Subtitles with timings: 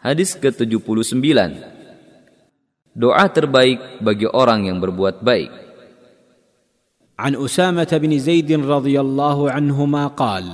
[0.00, 1.12] Hadis ke-79.
[2.96, 5.52] Doa terbaik bagi orang yang berbuat baik.
[7.20, 10.46] عن أسامة بن زيد رضي الله عنهما قال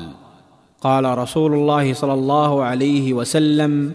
[0.82, 3.94] قال رسول الله صلى الله عليه وسلم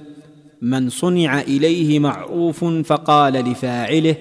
[0.63, 4.15] من صنع إليه معروف فقال لفاعله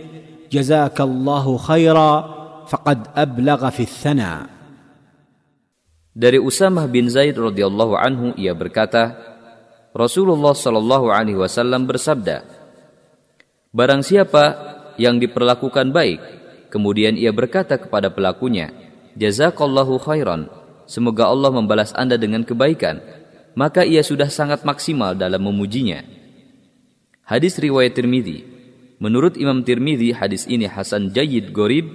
[0.51, 2.13] جزاك الله خيرا
[2.67, 4.43] فقد أبلغ في الثناء
[6.11, 9.30] Dari Usamah bin Zaid radhiyallahu anhu ia berkata,
[9.91, 12.47] Rasulullah shallallahu alaihi wasallam bersabda,
[13.71, 14.45] Barang siapa
[14.99, 16.21] yang diperlakukan baik,
[16.71, 18.71] kemudian ia berkata kepada pelakunya,
[19.19, 20.51] Jazakallahu khairan,
[20.87, 23.03] semoga Allah membalas Anda dengan kebaikan,
[23.59, 26.03] maka ia sudah sangat maksimal dalam memujinya.
[27.27, 28.47] Hadis riwayat Tirmidzi.
[28.99, 31.91] Menurut Imam Tirmidzi, hadis ini hasan jayyid gorib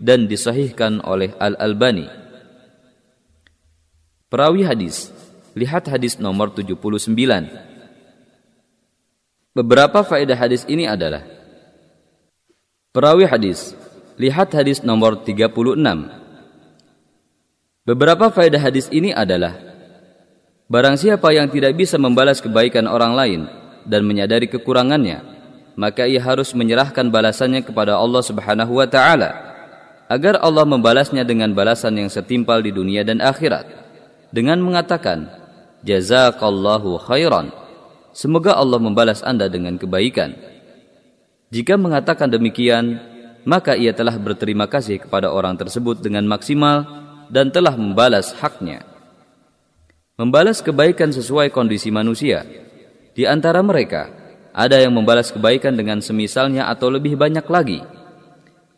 [0.00, 2.08] dan disahihkan oleh Al-Albani.
[4.28, 5.12] Perawi hadis,
[5.58, 7.10] lihat hadis nomor 79.
[9.58, 11.26] Beberapa faedah hadis ini adalah
[12.94, 13.74] Perawi hadis,
[14.14, 15.50] lihat hadis nomor 36.
[17.82, 19.68] Beberapa faedah hadis ini adalah
[20.68, 23.40] Barang siapa yang tidak bisa membalas kebaikan orang lain
[23.88, 25.24] dan menyadari kekurangannya,
[25.80, 29.48] maka ia harus menyerahkan balasannya kepada Allah Subhanahu wa taala
[30.12, 33.64] agar Allah membalasnya dengan balasan yang setimpal di dunia dan akhirat
[34.28, 35.37] dengan mengatakan,
[35.86, 37.54] Jazakallahu khairan.
[38.10, 40.34] Semoga Allah membalas Anda dengan kebaikan.
[41.54, 42.98] Jika mengatakan demikian,
[43.46, 46.82] maka ia telah berterima kasih kepada orang tersebut dengan maksimal
[47.30, 48.82] dan telah membalas haknya.
[50.18, 52.42] Membalas kebaikan sesuai kondisi manusia.
[53.14, 54.10] Di antara mereka,
[54.50, 57.78] ada yang membalas kebaikan dengan semisalnya atau lebih banyak lagi.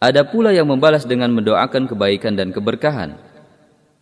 [0.01, 3.17] Ada pula yang membalas dengan mendoakan kebaikan dan keberkahan.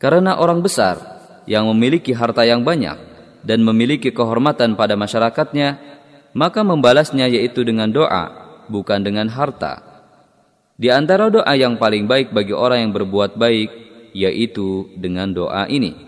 [0.03, 1.18] Karena orang besar
[1.49, 2.95] yang memiliki harta yang banyak
[3.43, 5.81] dan memiliki kehormatan pada masyarakatnya,
[6.37, 8.29] maka membalasnya yaitu dengan doa,
[8.69, 9.81] bukan dengan harta.
[10.79, 13.71] Di antara doa yang paling baik bagi orang yang berbuat baik,
[14.13, 16.08] yaitu dengan doa ini.